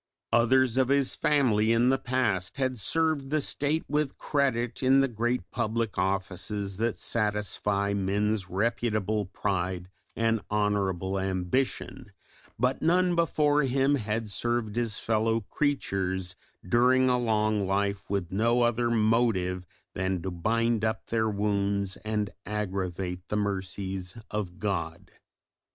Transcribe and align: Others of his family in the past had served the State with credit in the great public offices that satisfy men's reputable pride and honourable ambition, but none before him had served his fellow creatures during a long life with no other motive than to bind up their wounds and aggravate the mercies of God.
Others 0.31 0.77
of 0.77 0.87
his 0.89 1.15
family 1.15 1.71
in 1.71 1.89
the 1.89 1.99
past 1.99 2.57
had 2.57 2.79
served 2.79 3.29
the 3.29 3.39
State 3.39 3.83
with 3.87 4.17
credit 4.17 4.81
in 4.81 4.99
the 4.99 5.07
great 5.07 5.51
public 5.51 5.95
offices 5.95 6.77
that 6.77 6.97
satisfy 6.97 7.93
men's 7.93 8.49
reputable 8.49 9.27
pride 9.27 9.91
and 10.15 10.41
honourable 10.49 11.19
ambition, 11.19 12.11
but 12.57 12.81
none 12.81 13.13
before 13.15 13.61
him 13.61 13.93
had 13.93 14.27
served 14.27 14.75
his 14.75 14.97
fellow 14.99 15.41
creatures 15.41 16.35
during 16.67 17.07
a 17.07 17.19
long 17.19 17.67
life 17.67 18.09
with 18.09 18.31
no 18.31 18.63
other 18.63 18.89
motive 18.89 19.67
than 19.93 20.19
to 20.23 20.31
bind 20.31 20.83
up 20.83 21.05
their 21.11 21.29
wounds 21.29 21.95
and 21.97 22.31
aggravate 22.43 23.27
the 23.27 23.37
mercies 23.37 24.17
of 24.31 24.57
God. 24.57 25.11